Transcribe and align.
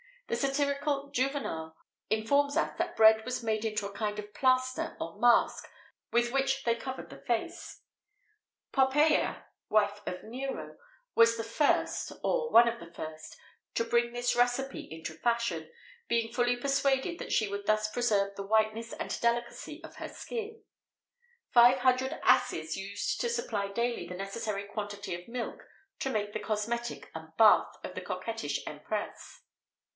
The 0.29 0.35
satirical 0.37 1.11
Juvenal 1.13 1.75
informs 2.09 2.55
us 2.57 2.75
that 2.77 2.95
bread 2.95 3.23
was 3.23 3.43
made 3.43 3.65
into 3.65 3.85
a 3.85 3.91
kind 3.93 4.17
of 4.17 4.33
plaster 4.33 4.95
or 4.99 5.19
mask, 5.19 5.67
with 6.11 6.31
which 6.31 6.63
they 6.63 6.73
covered 6.73 7.09
the 7.11 7.19
face.[XVIII 7.19 8.91
17] 8.93 9.11
Poppæia, 9.11 9.43
wife 9.69 10.01
of 10.07 10.23
Nero, 10.23 10.77
was 11.15 11.35
the 11.37 11.43
first, 11.43 12.13
or 12.23 12.49
one 12.49 12.67
of 12.69 12.79
the 12.79 12.91
first, 12.91 13.37
to 13.75 13.83
bring 13.83 14.13
this 14.13 14.35
recipe 14.35 14.87
into 14.89 15.13
fashion, 15.15 15.69
being 16.07 16.33
fully 16.33 16.55
persuaded 16.57 17.19
that 17.19 17.33
she 17.33 17.49
would 17.49 17.67
thus 17.67 17.91
preserve 17.91 18.33
the 18.35 18.47
whiteness 18.47 18.93
and 18.93 19.19
delicacy 19.21 19.83
of 19.83 19.97
her 19.97 20.09
skin. 20.09 20.63
Five 21.53 21.79
hundred 21.79 22.13
asses 22.23 22.75
used 22.77 23.19
to 23.21 23.29
supply 23.29 23.67
daily 23.67 24.07
the 24.07 24.15
necessary 24.15 24.63
quantity 24.63 25.13
of 25.13 25.27
milk 25.27 25.61
to 25.99 26.09
make 26.09 26.31
the 26.33 26.39
cosmetic 26.39 27.11
and 27.13 27.33
bath[XVIII 27.37 27.79
18] 27.81 27.89
of 27.91 27.95
the 27.95 28.01
coquettish 28.01 28.59
empress. 28.65 29.41